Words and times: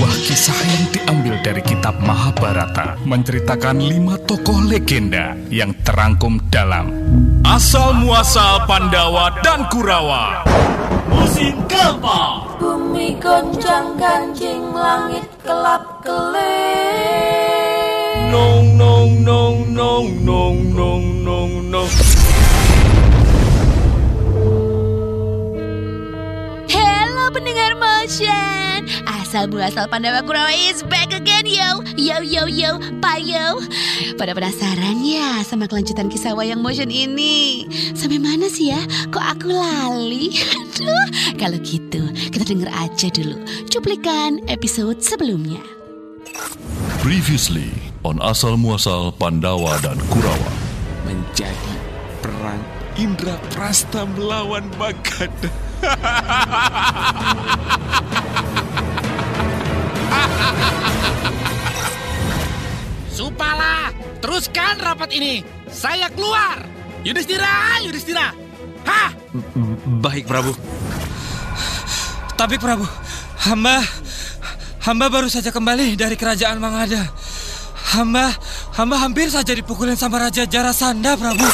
sebuah 0.00 0.16
kisah 0.24 0.56
yang 0.64 0.84
diambil 0.96 1.36
dari 1.44 1.60
kitab 1.60 1.92
Mahabharata 2.00 2.96
menceritakan 3.04 3.84
lima 3.84 4.16
tokoh 4.24 4.64
legenda 4.64 5.36
yang 5.52 5.76
terangkum 5.84 6.40
dalam. 6.48 6.88
Asal 7.44 8.00
Muasal 8.00 8.64
Pandawa 8.64 9.28
dan 9.44 9.68
Kurawa. 9.68 10.48
Musim 11.12 11.52
keempat 11.68 12.56
Bumi 12.56 13.20
goncang 13.20 14.00
ganjing 14.00 14.72
langit 14.72 15.28
kelap 15.44 15.84
kelip 16.00 16.40
Nong 18.32 18.80
nong 18.80 19.20
nong 19.20 19.68
nong 19.68 20.08
nong 20.24 20.56
nong 20.72 21.04
nong 21.28 21.52
nong. 21.68 21.90
Hello 26.72 27.28
pendengar 27.36 27.76
motion 27.76 28.69
Asal 29.06 29.46
muasal 29.46 29.86
Pandawa 29.86 30.22
Kurawa 30.22 30.50
is 30.54 30.82
back 30.86 31.14
again 31.14 31.46
yo. 31.46 31.82
Yo 31.94 32.22
yo 32.22 32.46
yo. 32.50 32.78
Payo 33.00 33.62
Pada 34.18 34.36
penasaran 34.36 35.00
ya 35.00 35.40
sama 35.46 35.70
kelanjutan 35.70 36.10
kisah 36.10 36.34
wayang 36.34 36.60
motion 36.60 36.90
ini? 36.90 37.66
Sampai 37.96 38.18
mana 38.18 38.50
sih 38.50 38.74
ya? 38.74 38.80
Kok 39.10 39.24
aku 39.38 39.48
lali? 39.50 40.34
Aduh 40.58 41.06
kalau 41.36 41.58
gitu 41.60 42.00
kita 42.32 42.44
denger 42.44 42.70
aja 42.72 43.08
dulu 43.12 43.36
Cuplikan 43.68 44.40
episode 44.48 45.00
sebelumnya. 45.04 45.60
Previously 47.00 47.72
on 48.04 48.20
Asal 48.20 48.60
Muasal 48.60 49.08
Pandawa 49.16 49.80
dan 49.80 49.96
Kurawa. 50.12 50.52
menjadi 51.08 51.74
perang 52.20 52.60
Indra 53.00 53.40
Prasta 53.50 54.04
melawan 54.04 54.68
Bagada. 54.76 55.48
Supala, 63.10 63.92
teruskan 64.24 64.80
rapat 64.80 65.12
ini. 65.12 65.44
Saya 65.68 66.08
keluar. 66.08 66.64
Yudhistira, 67.04 67.80
Yudhistira. 67.84 68.32
Hah? 68.84 69.12
Baik 70.00 70.24
Prabu. 70.24 70.52
Tapi 72.36 72.56
Prabu, 72.56 72.88
hamba 73.44 73.84
hamba 74.80 75.06
baru 75.12 75.28
saja 75.28 75.52
kembali 75.52 75.96
dari 75.96 76.16
kerajaan 76.16 76.56
Mangada. 76.56 77.12
Hamba 77.92 78.32
hamba 78.76 78.96
hampir 78.96 79.28
saja 79.28 79.52
dipukulin 79.52 79.96
sama 79.96 80.16
Raja 80.16 80.48
Jarasanda, 80.48 81.20
Prabu. 81.20 81.48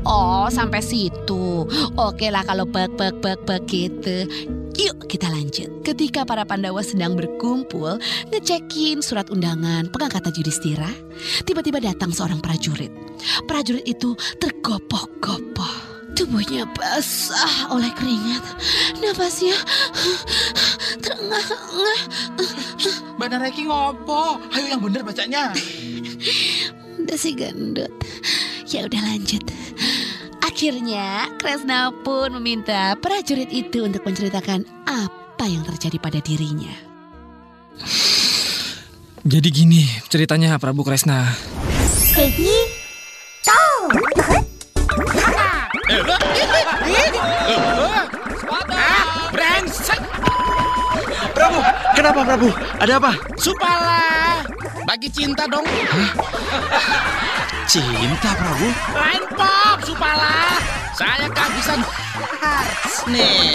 Oh 0.00 0.48
sampai 0.50 0.82
situ 0.82 1.68
Oke 1.94 2.32
lah 2.32 2.42
kalau 2.42 2.66
bak 2.66 2.90
bak 2.98 3.20
bak 3.22 3.38
bak 3.46 3.62
gitu 3.68 4.26
Yuk 4.80 5.12
kita 5.12 5.28
lanjut 5.28 5.84
Ketika 5.84 6.24
para 6.24 6.48
Pandawa 6.48 6.80
sedang 6.80 7.12
berkumpul 7.12 8.00
Ngecekin 8.32 9.04
surat 9.04 9.28
undangan 9.28 9.92
pengangkatan 9.92 10.32
Yudhistira 10.32 10.88
Tiba-tiba 11.44 11.84
datang 11.84 12.08
seorang 12.16 12.40
prajurit 12.40 12.88
Prajurit 13.44 13.84
itu 13.84 14.16
tergopoh-gopoh 14.40 15.92
Tubuhnya 16.16 16.64
basah 16.72 17.68
oleh 17.76 17.92
keringat 17.92 18.40
Napasnya 19.04 19.56
terengah-engah 21.04 22.00
Bandar 23.20 23.44
Reki 23.44 23.68
ngopo? 23.68 24.40
Ayo 24.56 24.72
yang 24.72 24.80
bener 24.80 25.04
bacanya. 25.04 25.52
Udah 26.96 27.18
si 27.20 27.36
gendut 27.36 27.92
Ya 28.64 28.88
udah 28.88 29.00
lanjut 29.04 29.44
Akhirnya 30.60 31.24
Kresna 31.40 31.88
pun 32.04 32.36
meminta 32.36 32.92
prajurit 33.00 33.48
itu 33.48 33.80
untuk 33.80 34.04
menceritakan 34.04 34.68
apa 34.84 35.48
yang 35.48 35.64
terjadi 35.64 35.96
pada 35.96 36.20
dirinya 36.20 36.68
Jadi 39.24 39.48
gini 39.48 39.88
ceritanya 40.12 40.60
Prabu 40.60 40.84
Kresna. 40.84 41.32
Prabu, 51.32 51.60
kenapa 51.96 52.20
Prabu? 52.20 52.48
Ada 52.84 53.00
apa? 53.00 53.12
Supala, 53.40 54.44
bagi 54.90 55.06
cinta 55.06 55.46
dong. 55.46 55.62
Cinta 57.70 58.34
Prabu? 58.34 58.66
Lain 58.90 59.22
pop, 59.38 59.78
Supala. 59.86 60.58
Saya 60.98 61.30
kehabisan 61.30 61.78
hearts 62.42 63.06
nih. 63.06 63.54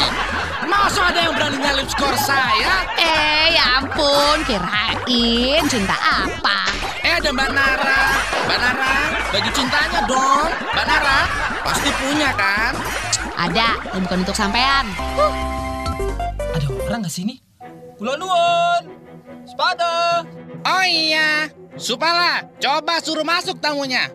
Masa 0.63 1.11
ada 1.11 1.27
yang 1.27 1.35
berani 1.35 1.59
nyalip 1.59 1.91
skor 1.91 2.15
saya? 2.23 2.87
Eh 2.95 3.51
ya 3.51 3.83
ampun 3.83 4.47
kirain 4.47 5.67
cinta 5.67 5.99
apa 5.99 6.71
Eh 7.03 7.19
ada 7.19 7.27
Mbak 7.35 7.49
Nara. 7.51 8.03
Mbak 8.47 8.57
Nara, 8.63 8.95
bagi 9.35 9.51
cintanya 9.51 10.07
dong. 10.07 10.49
Mbak 10.71 10.85
Nara, 10.87 11.19
pasti 11.67 11.91
punya 11.99 12.31
kan? 12.31 12.79
Ada 13.35 13.91
dan 13.91 13.99
bukan 14.07 14.23
untuk 14.23 14.39
sampean 14.39 14.87
Ada 16.55 16.67
orang 16.87 17.03
nggak 17.03 17.11
sini? 17.11 17.43
Kula 17.99 18.15
nuwun. 18.15 18.87
Sepada. 19.43 20.23
Oh 20.65 20.85
iya, 20.89 21.45
Supala, 21.77 22.49
coba 22.57 22.97
suruh 22.97 23.21
masuk 23.21 23.61
tamunya. 23.61 24.09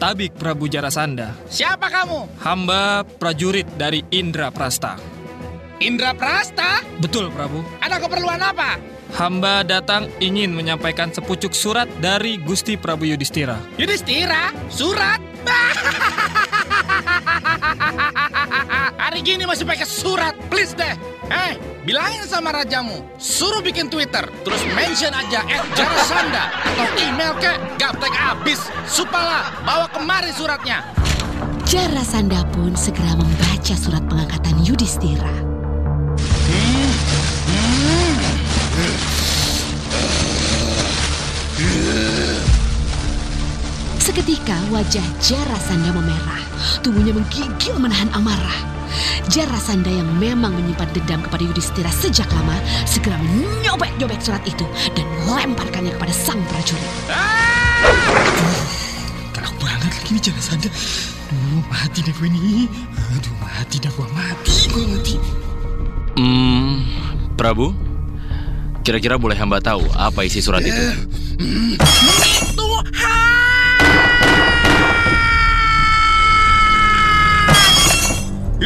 Tabik 0.00 0.34
Prabu 0.34 0.66
Jarasanda. 0.66 1.30
Siapa 1.46 1.86
kamu? 1.86 2.26
Hamba 2.42 3.06
prajurit 3.06 3.70
dari 3.78 4.02
Indra 4.10 4.50
Prasta. 4.50 4.98
Indra 5.78 6.10
Prasta? 6.16 6.82
Betul 6.98 7.30
Prabu. 7.30 7.62
Ada 7.78 8.02
keperluan 8.02 8.42
apa? 8.42 8.80
Hamba 9.14 9.62
datang 9.62 10.10
ingin 10.18 10.50
menyampaikan 10.56 11.14
sepucuk 11.14 11.54
surat 11.54 11.86
dari 12.02 12.40
Gusti 12.42 12.74
Prabu 12.74 13.06
Yudhistira. 13.06 13.60
Yudhistira? 13.78 14.50
Surat? 14.72 15.22
Hari 19.06 19.22
gini 19.22 19.46
masih 19.46 19.62
pakai 19.62 19.86
surat, 19.86 20.34
please 20.50 20.74
deh. 20.74 21.15
Eh, 21.26 21.58
bilangin 21.82 22.22
sama 22.30 22.54
rajamu, 22.54 23.02
suruh 23.18 23.58
bikin 23.58 23.90
Twitter, 23.90 24.22
terus 24.46 24.62
mention 24.78 25.10
aja 25.10 25.42
Jarasanda 25.74 26.54
atau 26.62 26.86
email 27.02 27.34
ke 27.42 27.50
gaptek 27.82 28.14
abis. 28.14 28.62
Supala, 28.86 29.50
bawa 29.66 29.90
kemari 29.90 30.30
suratnya. 30.30 30.86
Jarasanda 31.66 32.46
pun 32.54 32.78
segera 32.78 33.18
membaca 33.18 33.74
surat 33.74 34.06
pengangkatan 34.06 34.54
Yudhistira 34.62 35.34
Seketika 43.98 44.54
wajah 44.70 45.02
Jarasanda 45.18 45.90
memerah, 45.90 46.42
tubuhnya 46.86 47.10
menggigil 47.10 47.74
menahan 47.82 48.06
amarah. 48.14 48.75
Jarasanda 49.32 49.90
yang 49.90 50.08
memang 50.16 50.54
menyimpan 50.54 50.88
dendam 50.94 51.20
kepada 51.24 51.42
Yudhistira 51.42 51.90
sejak 51.90 52.28
lama 52.32 52.56
segera 52.86 53.18
menyobek-nyobek 53.18 54.20
surat 54.22 54.42
itu 54.46 54.64
dan 54.94 55.06
melemparkannya 55.26 55.92
kepada 55.96 56.14
sang 56.14 56.40
prajurit. 56.48 56.92
Galak 59.34 59.54
banget 59.58 59.92
lagi 59.92 60.10
nih 60.16 60.22
Jarasanda. 60.22 60.68
Duh, 61.26 61.62
mati 61.66 62.00
deh 62.06 62.14
gue 62.14 62.28
nih. 62.30 62.70
Aduh, 63.18 63.34
mati 63.42 63.76
dah 63.82 63.90
gue 63.90 64.06
mati, 64.14 64.56
gue 64.70 64.84
mati. 64.86 65.14
Hmm, 66.16 66.86
Prabu, 67.36 67.76
kira-kira 68.86 69.20
boleh 69.20 69.36
hamba 69.36 69.60
tahu 69.60 69.84
apa 69.92 70.24
isi 70.24 70.40
surat 70.40 70.64
itu? 70.64 70.84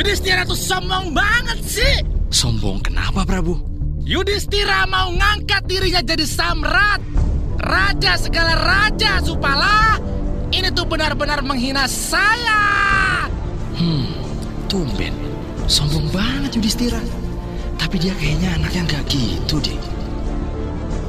Yudhistira 0.00 0.49
tuh 0.49 0.56
sombong 0.56 1.12
banget 1.12 1.61
sih. 1.61 2.00
Sombong 2.32 2.81
kenapa, 2.81 3.20
Prabu? 3.29 3.61
Yudhistira 4.00 4.88
mau 4.88 5.12
ngangkat 5.12 5.69
dirinya 5.69 6.00
jadi 6.00 6.25
samrat. 6.25 7.05
Raja 7.61 8.17
segala 8.17 8.56
raja, 8.56 9.20
Supala. 9.20 10.00
Ini 10.56 10.73
tuh 10.73 10.88
benar-benar 10.88 11.44
menghina 11.44 11.85
saya. 11.85 13.29
Tumben, 14.73 15.12
sombong 15.69 16.08
banget 16.08 16.56
Yudhistira. 16.56 17.05
Tapi 17.76 18.00
dia 18.00 18.17
kayaknya 18.17 18.56
anaknya 18.56 18.82
nggak 18.88 19.05
gitu 19.12 19.61
deh. 19.61 19.76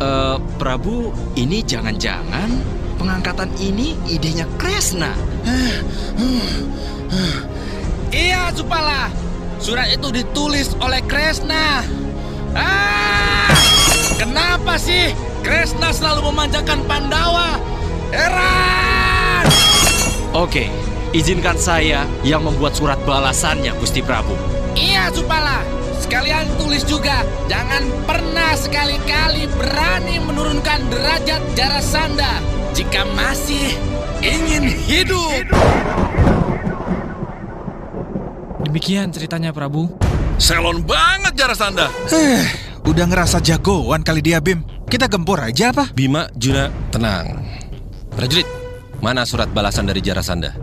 Eh, 0.04 0.38
Prabu, 0.60 1.16
ini 1.40 1.64
jangan-jangan 1.64 2.60
pengangkatan 3.00 3.56
ini 3.56 3.96
idenya 4.12 4.44
Kresna. 4.60 5.16
Iya, 8.12 8.52
Supala. 8.52 9.08
Surat 9.63 9.88
itu 9.88 10.12
ditulis 10.12 10.75
oleh 10.84 11.00
Kresna. 11.08 11.80
Ah! 12.52 13.48
Kenapa 14.19 14.75
sih 14.75 15.16
Kresna 15.40 15.96
selalu 15.96 16.28
memanjakan 16.28 16.84
Pandawa? 16.86 17.56
Heran! 18.12 19.48
Oke, 20.36 20.68
izinkan 21.16 21.56
saya 21.56 22.04
yang 22.28 22.44
membuat 22.44 22.75
surat 22.75 23.00
balasannya, 23.08 23.72
Gusti 23.80 24.04
Prabu. 24.04 24.36
Iya, 24.75 25.08
Supala. 25.16 25.63
sekalian 26.02 26.44
tulis 26.60 26.84
juga. 26.84 27.24
Jangan 27.48 27.88
pernah 28.04 28.52
sekali-kali 28.60 29.48
berani 29.56 30.19
menurunkan 30.19 30.92
derajat 30.92 31.40
Jarasanda 31.56 32.44
jika 32.75 33.08
masih 33.16 33.80
ingin 34.19 34.68
hidup. 34.68 35.48
Demikian 38.72 39.12
ceritanya 39.12 39.52
Prabu. 39.52 39.92
Selon 40.40 40.80
banget 40.88 41.36
Jarasanda. 41.36 41.92
Eh, 42.08 42.48
udah 42.88 43.04
ngerasa 43.04 43.44
jagoan 43.44 44.00
kali 44.00 44.24
dia 44.24 44.40
Bim. 44.40 44.64
Kita 44.88 45.12
gempur 45.12 45.44
aja 45.44 45.76
apa? 45.76 45.92
Bima, 45.92 46.32
Juna, 46.40 46.72
tenang. 46.88 47.36
Prajurit, 48.16 48.48
mana 49.04 49.28
surat 49.28 49.52
balasan 49.52 49.92
dari 49.92 50.00
Jarasanda? 50.00 50.56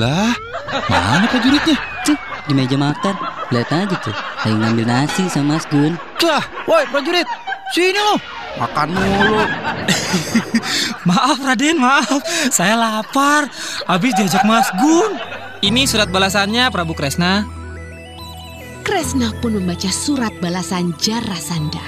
Lah, 0.00 0.32
mana 0.88 1.28
prajuritnya? 1.28 1.76
Tuh, 2.08 2.16
di 2.48 2.56
meja 2.56 2.80
makan. 2.80 3.12
Lihat 3.52 3.68
aja 3.68 3.96
tuh, 4.00 4.16
lagi 4.16 4.56
ngambil 4.56 4.88
nasi 4.88 5.28
sama 5.28 5.60
Mas 5.60 5.68
Gun. 5.68 6.00
Lah, 6.24 6.40
woi 6.64 6.88
prajurit, 6.88 7.28
sini 7.76 8.00
lo. 8.00 8.16
Makan 8.64 8.96
mulu. 8.96 9.44
Maaf 11.12 11.36
Raden, 11.36 11.84
maaf. 11.84 12.24
Saya 12.48 12.80
lapar. 12.80 13.44
Habis 13.84 14.16
diajak 14.16 14.48
Mas 14.48 14.72
Gun. 14.80 15.39
Ini 15.60 15.84
surat 15.84 16.08
balasannya 16.08 16.72
Prabu 16.72 16.96
Kresna. 16.96 17.44
Kresna 18.80 19.28
pun 19.44 19.60
membaca 19.60 19.92
surat 19.92 20.32
balasan 20.40 20.96
Jarasanda. 20.96 21.84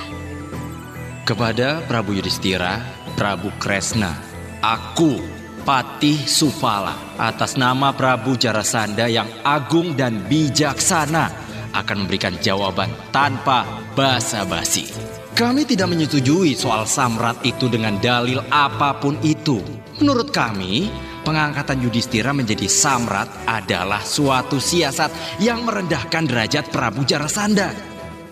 Kepada 1.24 1.80
Prabu 1.88 2.12
Yudhistira, 2.12 2.84
Prabu 3.16 3.48
Kresna, 3.56 4.12
aku 4.60 5.24
Patih 5.64 6.20
Supala 6.28 7.16
atas 7.16 7.56
nama 7.56 7.96
Prabu 7.96 8.36
Jarasanda 8.36 9.08
yang 9.08 9.32
agung 9.40 9.96
dan 9.96 10.20
bijaksana 10.28 11.32
akan 11.72 12.04
memberikan 12.04 12.36
jawaban 12.44 12.92
tanpa 13.08 13.64
basa-basi. 13.96 14.84
Kami 15.32 15.64
tidak 15.64 15.88
menyetujui 15.88 16.52
soal 16.52 16.84
samrat 16.84 17.40
itu 17.40 17.72
dengan 17.72 17.96
dalil 18.04 18.44
apa 18.52 19.00
pun 19.00 19.16
itu. 19.24 19.64
Menurut 19.96 20.28
kami, 20.28 20.92
pengangkatan 21.22 21.82
Yudhistira 21.82 22.30
menjadi 22.34 22.66
samrat 22.66 23.30
adalah 23.46 24.02
suatu 24.02 24.58
siasat 24.58 25.38
yang 25.42 25.64
merendahkan 25.66 26.26
derajat 26.26 26.68
Prabu 26.70 27.06
Jarasanda. 27.06 27.70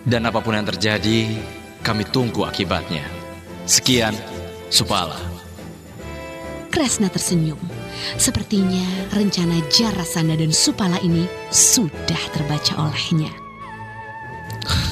Dan 0.03 0.27
apa 0.27 0.43
pun 0.43 0.55
yang 0.55 0.69
terjadi, 0.69 1.39
kami 1.81 2.05
tunggu 2.09 2.45
akibatnya. 2.45 3.05
Sekian, 3.65 4.15
Supala. 4.71 5.19
Kresna 6.71 7.11
tersenyum. 7.11 7.59
Sepertinya 8.17 9.11
rencana 9.11 9.59
Jarasanda 9.69 10.39
dan 10.39 10.55
Supala 10.55 10.97
ini 11.03 11.27
sudah 11.51 12.23
terbaca 12.31 12.79
olehnya. 12.79 13.31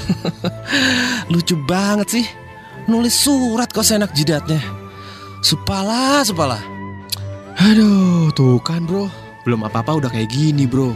Lucu 1.32 1.54
banget 1.64 2.08
sih. 2.10 2.26
Nulis 2.88 3.14
surat 3.14 3.70
kok 3.70 3.84
seenak 3.84 4.16
jidatnya. 4.16 4.60
Supala, 5.44 6.24
supala. 6.26 6.77
Aduh, 7.58 8.30
tuh 8.38 8.62
kan 8.62 8.86
bro. 8.86 9.10
Belum 9.42 9.66
apa-apa 9.66 9.98
udah 9.98 10.10
kayak 10.14 10.30
gini 10.30 10.70
bro. 10.70 10.94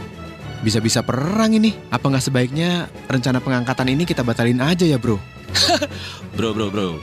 Bisa-bisa 0.62 1.02
perang 1.02 1.50
ini. 1.50 1.74
Apa 1.90 2.06
nggak 2.06 2.22
sebaiknya 2.22 2.86
rencana 3.10 3.42
pengangkatan 3.42 3.90
ini 3.90 4.06
kita 4.06 4.22
batalin 4.22 4.62
aja 4.62 4.86
ya 4.86 4.98
bro? 4.98 5.18
Bro, 6.32 6.56
bro, 6.56 6.72
bro. 6.72 6.96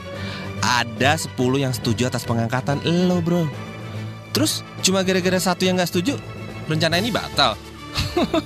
Ada 0.65 1.21
10 1.21 1.37
yang 1.61 1.69
setuju 1.69 2.09
atas 2.09 2.25
pengangkatan 2.25 2.81
lo, 3.05 3.21
bro. 3.21 3.45
Terus 4.33 4.65
cuma 4.81 5.05
gara-gara 5.05 5.37
satu 5.37 5.69
yang 5.69 5.77
nggak 5.77 5.89
setuju, 5.89 6.17
rencana 6.65 6.97
ini 6.97 7.13
batal. 7.13 7.53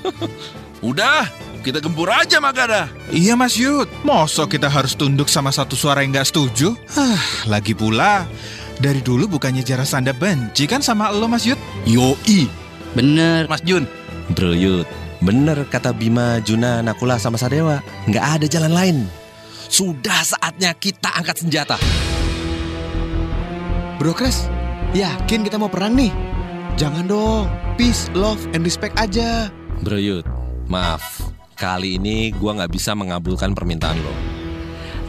Udah, 0.90 1.28
kita 1.64 1.80
gempur 1.80 2.12
aja 2.12 2.44
Magada. 2.44 2.92
Iya 3.08 3.40
Mas 3.40 3.56
Yud, 3.56 3.88
mosok 4.04 4.60
kita 4.60 4.68
harus 4.68 4.92
tunduk 5.00 5.32
sama 5.32 5.56
satu 5.56 5.80
suara 5.80 6.04
yang 6.04 6.12
nggak 6.12 6.28
setuju? 6.28 6.76
Ah, 7.00 7.24
lagi 7.48 7.72
pula, 7.72 8.28
dari 8.84 9.00
dulu 9.00 9.40
bukannya 9.40 9.64
Jarasanda 9.64 10.12
benci 10.12 10.68
kan 10.68 10.84
sama 10.84 11.08
lo 11.16 11.32
Mas 11.32 11.48
Yud? 11.48 11.56
Yoi. 11.88 12.52
Bener. 12.92 13.48
Mas 13.48 13.64
Jun. 13.64 13.88
Bro 14.36 14.52
Yud, 14.56 14.88
bener 15.24 15.68
kata 15.68 15.92
Bima, 15.96 16.40
Juna, 16.44 16.84
Nakula 16.84 17.16
sama 17.16 17.40
Sadewa. 17.40 17.80
Nggak 18.12 18.26
ada 18.40 18.46
jalan 18.48 18.74
lain. 18.76 18.98
Sudah 19.72 20.22
saatnya 20.24 20.76
kita 20.76 21.12
angkat 21.16 21.44
senjata. 21.44 21.80
Bro 24.00 24.16
Kres, 24.16 24.52
yakin 24.92 25.48
kita 25.48 25.56
mau 25.56 25.72
perang 25.72 25.96
nih? 25.96 26.12
Jangan 26.76 27.08
dong, 27.08 27.46
peace, 27.80 28.12
love, 28.12 28.42
and 28.52 28.68
respect 28.68 29.00
aja. 29.00 29.48
Bro 29.84 30.00
Yud, 30.00 30.26
maaf. 30.68 31.32
Kali 31.54 32.02
ini 32.02 32.34
gua 32.34 32.58
nggak 32.58 32.74
bisa 32.74 32.98
mengabulkan 32.98 33.54
permintaan 33.54 34.00
lo. 34.02 34.16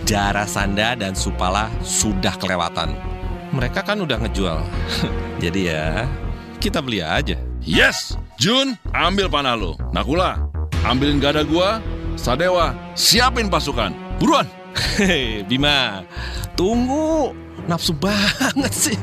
Jarasanda 0.05 0.93
dan 0.93 1.17
Supala 1.17 1.73
sudah 1.81 2.37
kelewatan. 2.37 3.14
Mereka 3.55 3.87
kan 3.87 4.03
udah 4.03 4.19
ngejual. 4.19 4.67
Jadi 5.43 5.71
ya, 5.71 6.11
kita 6.59 6.83
beli 6.83 6.99
aja. 6.99 7.39
Yes, 7.63 8.19
Jun, 8.37 8.75
ambil 8.91 9.31
panah 9.31 9.55
lo. 9.55 9.79
Nakula, 9.95 10.43
ambilin 10.83 11.23
gada 11.23 11.47
gua. 11.47 11.79
Sadewa, 12.19 12.75
siapin 12.95 13.51
pasukan. 13.51 13.95
Buruan. 14.19 14.47
Hei, 14.99 15.43
Bima, 15.49 16.03
tunggu. 16.59 17.35
Nafsu 17.65 17.95
banget 17.97 18.73
sih. 18.75 18.99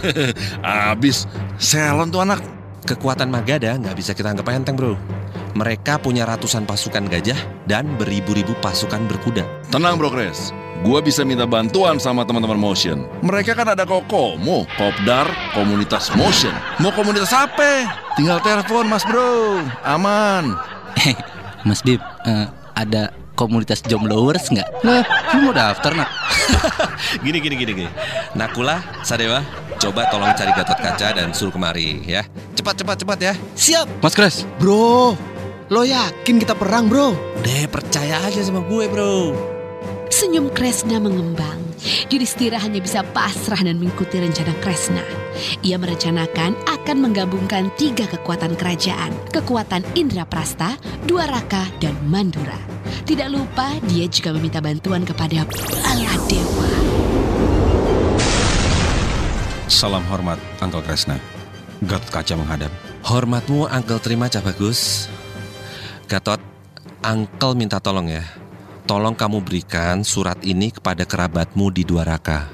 Abis, 0.92 1.24
selon 1.56 2.12
tuh 2.12 2.22
anak. 2.22 2.40
Kekuatan 2.80 3.28
Magada 3.28 3.76
nggak 3.76 3.92
bisa 3.92 4.16
kita 4.16 4.32
anggap 4.32 4.48
enteng 4.56 4.72
bro. 4.76 4.96
Mereka 5.52 6.00
punya 6.00 6.24
ratusan 6.24 6.64
pasukan 6.64 7.10
gajah 7.10 7.36
dan 7.68 7.84
beribu-ribu 8.00 8.56
pasukan 8.64 9.04
berkuda. 9.04 9.44
Tenang 9.68 10.00
Bro 10.00 10.14
Kres, 10.14 10.54
gua 10.80 11.04
bisa 11.04 11.24
minta 11.24 11.44
bantuan 11.44 12.00
sama 12.00 12.24
teman-teman 12.24 12.56
Motion. 12.56 13.04
Mereka 13.20 13.52
kan 13.52 13.72
ada 13.72 13.84
Kokomo, 13.84 14.64
Kopdar, 14.76 15.28
komunitas 15.52 16.08
Motion. 16.16 16.52
Mau 16.80 16.92
komunitas 16.92 17.32
apa? 17.32 17.88
Tinggal 18.16 18.40
telepon 18.40 18.88
Mas 18.88 19.04
Bro, 19.04 19.64
aman. 19.84 20.56
Mas 21.68 21.84
Bib, 21.84 22.00
eh, 22.00 22.46
ada 22.72 23.12
komunitas 23.36 23.80
jombloers 23.84 24.52
nggak? 24.52 24.68
Lah, 24.84 25.04
lu 25.36 25.48
mau 25.48 25.52
daftar 25.56 25.92
nak? 25.96 26.08
gini 27.24 27.40
gini 27.40 27.54
gini 27.56 27.72
gini. 27.84 27.90
Nakula, 28.36 28.80
Sadewa, 29.04 29.44
coba 29.80 30.08
tolong 30.08 30.32
cari 30.36 30.52
Gatot 30.52 30.76
Kaca 30.80 31.08
dan 31.16 31.32
suruh 31.32 31.52
kemari 31.52 32.04
ya. 32.04 32.24
Cepat 32.56 32.80
cepat 32.80 32.96
cepat 33.00 33.18
ya. 33.20 33.32
Siap. 33.56 34.04
Mas 34.04 34.12
Kres, 34.16 34.44
bro, 34.60 35.16
lo 35.68 35.82
yakin 35.84 36.36
kita 36.40 36.56
perang 36.56 36.88
bro? 36.88 37.12
Udah 37.40 37.64
percaya 37.68 38.20
aja 38.24 38.40
sama 38.40 38.60
gue 38.64 38.84
bro. 38.88 39.59
Senyum 40.10 40.50
Kresna 40.50 40.98
mengembang. 40.98 41.62
Yudhistira 42.10 42.58
hanya 42.58 42.82
bisa 42.82 43.06
pasrah 43.14 43.62
dan 43.62 43.78
mengikuti 43.78 44.18
rencana 44.18 44.50
Kresna. 44.58 45.06
Ia 45.62 45.78
merencanakan 45.78 46.58
akan 46.66 46.96
menggabungkan 46.98 47.70
tiga 47.78 48.10
kekuatan 48.10 48.58
kerajaan. 48.58 49.14
Kekuatan 49.30 49.86
Indraprasta, 49.94 50.74
Dwaraka, 51.06 51.62
dan 51.78 51.94
Mandura. 52.10 52.58
Tidak 53.06 53.30
lupa 53.30 53.78
dia 53.86 54.10
juga 54.10 54.34
meminta 54.34 54.58
bantuan 54.58 55.06
kepada 55.06 55.46
Baladewa. 55.86 56.70
Salam 59.70 60.02
hormat, 60.10 60.42
Uncle 60.58 60.82
Kresna. 60.82 61.22
Gatot 61.86 62.10
Kaca 62.10 62.34
menghadap. 62.34 62.74
Hormatmu 63.06 63.70
Uncle 63.70 64.02
terima 64.02 64.26
Cah 64.26 64.42
Bagus. 64.42 65.06
Gatot, 66.10 66.42
Uncle 67.06 67.54
minta 67.54 67.78
tolong 67.78 68.10
ya. 68.10 68.39
Tolong 68.90 69.14
kamu 69.14 69.46
berikan 69.46 70.02
surat 70.02 70.42
ini 70.42 70.74
kepada 70.74 71.06
kerabatmu 71.06 71.70
di 71.70 71.86
Dwaraka. 71.86 72.50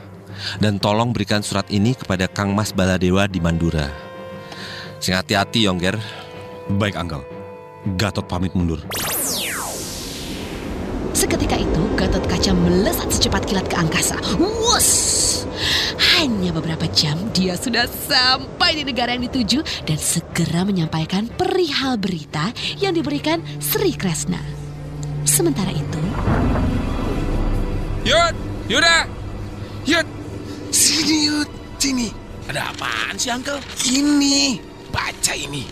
Dan 0.60 0.76
tolong 0.76 1.08
berikan 1.08 1.40
surat 1.40 1.64
ini 1.72 1.96
kepada 1.96 2.28
Kang 2.28 2.52
Mas 2.52 2.76
Baladewa 2.76 3.24
di 3.24 3.40
Mandura. 3.40 3.88
Sing 5.00 5.16
hati-hati 5.16 5.64
Yongger. 5.64 5.96
Baik, 6.76 7.00
Uncle. 7.00 7.24
Gatot 7.96 8.28
pamit 8.28 8.52
mundur. 8.52 8.84
Seketika 11.16 11.56
itu, 11.56 11.82
Gatot 11.96 12.28
Kaca 12.28 12.52
melesat 12.52 13.08
secepat 13.08 13.48
kilat 13.48 13.64
ke 13.72 13.80
angkasa. 13.80 14.20
Wus! 14.36 14.88
Hanya 16.20 16.52
beberapa 16.52 16.84
jam, 16.92 17.16
dia 17.32 17.56
sudah 17.56 17.88
sampai 17.88 18.76
di 18.76 18.84
negara 18.84 19.16
yang 19.16 19.24
dituju 19.24 19.64
dan 19.88 19.96
segera 19.96 20.68
menyampaikan 20.68 21.32
perihal 21.32 21.96
berita 21.96 22.52
yang 22.76 22.92
diberikan 22.92 23.40
Sri 23.56 23.96
Kresna. 23.96 24.55
Sementara 25.26 25.74
itu, 25.74 26.00
Yud, 28.06 28.34
Yuda, 28.70 29.10
Yud. 29.82 30.06
Sini 30.70 31.26
Yud, 31.26 31.50
sini. 31.82 32.08
Ada 32.46 32.70
apaan 32.70 33.18
sih, 33.18 33.34
Uncle? 33.34 33.58
Ini. 33.82 34.62
Baca 34.94 35.34
ini. 35.34 35.66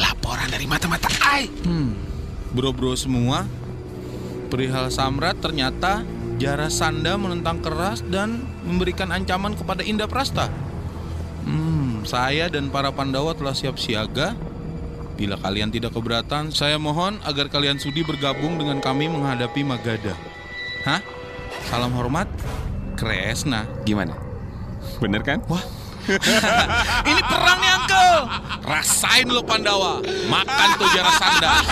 Laporan 0.00 0.48
dari 0.48 0.64
mata-mata 0.64 1.12
Ai. 1.20 1.44
Hmm, 1.68 1.92
bro-bro 2.56 2.96
semua, 2.96 3.44
perihal 4.48 4.88
Samrat 4.88 5.36
ternyata 5.38 6.02
Jarasanda 6.40 7.14
menentang 7.14 7.60
keras 7.60 8.00
dan 8.02 8.42
memberikan 8.64 9.12
ancaman 9.12 9.52
kepada 9.54 9.84
Indah 9.84 10.08
Prasta. 10.08 10.48
Hmm, 11.44 12.02
saya 12.08 12.48
dan 12.48 12.72
para 12.72 12.88
Pandawa 12.90 13.36
telah 13.36 13.52
siap 13.52 13.76
siaga 13.76 14.32
Bila 15.14 15.38
kalian 15.38 15.70
tidak 15.70 15.94
keberatan, 15.94 16.50
saya 16.50 16.74
mohon 16.74 17.22
agar 17.22 17.46
kalian 17.46 17.78
sudi 17.78 18.02
bergabung 18.02 18.58
dengan 18.58 18.82
kami 18.82 19.06
menghadapi 19.06 19.62
Magada. 19.62 20.10
Hah? 20.82 20.98
Salam 21.70 21.94
hormat, 21.94 22.26
Kresna. 22.98 23.62
Gimana? 23.86 24.18
Bener 24.98 25.22
kan? 25.22 25.38
Wah. 25.46 25.62
Ini 27.08 27.22
perang 27.24 27.58
nih, 27.62 27.70
Uncle. 27.78 28.16
Rasain 28.66 29.26
lo 29.30 29.40
Pandawa. 29.46 30.02
Makan 30.26 30.68
tuh 30.82 30.88
Jarasanda. 30.92 31.50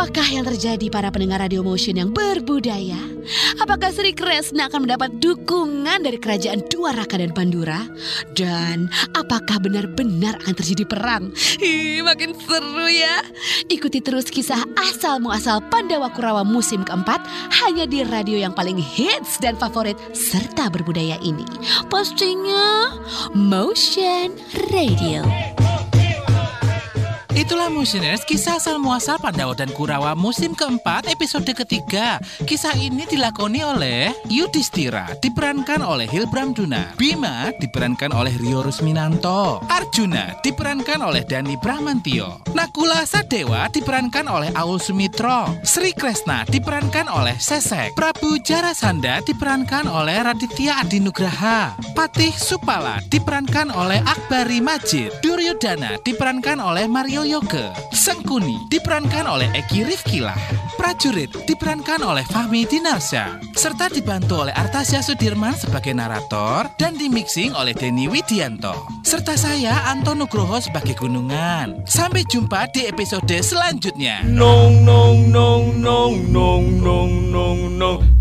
Apakah 0.00 0.32
yang 0.32 0.48
terjadi 0.48 0.88
para 0.88 1.12
pendengar 1.12 1.44
Radio 1.44 1.60
Motion 1.60 1.92
yang 1.92 2.08
berbudaya? 2.08 2.96
Apakah 3.60 3.92
Sri 3.92 4.16
Kresna 4.16 4.72
akan 4.72 4.88
mendapat 4.88 5.20
dukungan 5.20 6.00
dari 6.00 6.16
kerajaan 6.16 6.64
Dua 6.72 6.96
Raka 6.96 7.20
dan 7.20 7.36
Pandura? 7.36 7.84
Dan 8.32 8.88
apakah 9.12 9.60
benar-benar 9.60 10.40
akan 10.40 10.56
terjadi 10.56 10.88
perang? 10.88 11.36
Ih, 11.60 12.00
makin 12.00 12.32
seru 12.32 12.88
ya. 12.88 13.20
Ikuti 13.68 14.00
terus 14.00 14.32
kisah 14.32 14.64
asal 14.88 15.20
muasal 15.20 15.60
Pandawa 15.68 16.08
Kurawa 16.16 16.48
musim 16.48 16.80
keempat 16.80 17.20
hanya 17.60 17.84
di 17.84 18.00
radio 18.00 18.40
yang 18.40 18.56
paling 18.56 18.80
hits 18.80 19.36
dan 19.36 19.52
favorit 19.60 20.00
serta 20.16 20.72
berbudaya 20.72 21.20
ini. 21.20 21.44
Pastinya 21.92 22.96
Motion 23.36 24.32
Radio. 24.72 25.28
Itulah 27.30 27.70
Motioners, 27.70 28.26
kisah 28.26 28.58
asal 28.58 28.82
muasal 28.82 29.14
Pandawa 29.22 29.54
dan 29.54 29.70
Kurawa 29.70 30.18
musim 30.18 30.50
keempat 30.50 31.06
episode 31.06 31.46
ketiga. 31.54 32.18
Kisah 32.42 32.74
ini 32.74 33.06
dilakoni 33.06 33.62
oleh 33.62 34.10
Yudhistira, 34.26 35.14
diperankan 35.22 35.78
oleh 35.78 36.10
Hilbram 36.10 36.50
Duna. 36.50 36.90
Bima 36.98 37.54
diperankan 37.54 38.10
oleh 38.10 38.34
Rio 38.34 38.66
Rusminanto. 38.66 39.62
Arjuna 39.70 40.42
diperankan 40.42 41.06
oleh 41.06 41.22
Dani 41.22 41.54
Bramantio. 41.54 42.42
Nakula 42.50 43.06
Sadewa 43.06 43.70
diperankan 43.70 44.26
oleh 44.26 44.50
Aul 44.58 44.82
Sumitro. 44.82 45.54
Sri 45.62 45.94
Kresna 45.94 46.42
diperankan 46.50 47.06
oleh 47.06 47.38
Sesek. 47.38 47.94
Prabu 47.94 48.42
Jarasanda 48.42 49.22
diperankan 49.22 49.86
oleh 49.86 50.18
Raditya 50.18 50.82
Adinugraha. 50.82 51.78
Patih 51.94 52.34
Supala 52.34 52.98
diperankan 53.06 53.70
oleh 53.70 54.02
Akbari 54.02 54.58
Majid. 54.58 55.14
Duryodhana 55.22 55.94
diperankan 56.02 56.58
oleh 56.58 56.90
Mario 56.90 57.19
Yoge. 57.24 57.72
Sengkuni 57.90 58.56
diperankan 58.68 59.26
oleh 59.26 59.48
Eki 59.56 59.88
Rifkilah. 59.88 60.36
Prajurit 60.78 61.28
diperankan 61.44 62.00
oleh 62.00 62.24
Fahmi 62.24 62.64
Dinarsyah. 62.64 63.40
Serta 63.52 63.92
dibantu 63.92 64.46
oleh 64.46 64.54
Artasya 64.56 65.04
Sudirman 65.04 65.52
sebagai 65.52 65.92
narator 65.92 66.70
dan 66.80 66.96
dimixing 66.96 67.52
oleh 67.52 67.76
Denny 67.76 68.08
Widianto. 68.08 68.72
Serta 69.04 69.36
saya 69.36 69.88
Anton 69.90 70.22
Nugroho 70.22 70.56
sebagai 70.60 70.96
gunungan. 70.96 71.84
Sampai 71.84 72.24
jumpa 72.28 72.70
di 72.72 72.88
episode 72.88 73.36
selanjutnya. 73.44 74.24
Nong 74.24 74.84
nong 74.84 75.28
nong 75.28 75.64
nong 75.80 76.14
nong 76.32 76.64
nong 76.80 77.12
nong 77.32 77.60
nong 77.76 78.19